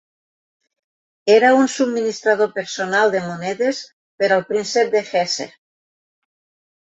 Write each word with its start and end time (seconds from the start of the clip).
Era 1.33 1.51
un 1.57 1.67
subministrador 1.73 2.49
personal 2.55 3.13
de 3.15 3.21
monedes 3.25 3.81
per 4.23 4.29
al 4.37 4.45
príncep 4.53 4.89
de 4.97 5.03
Hesse. 5.11 5.47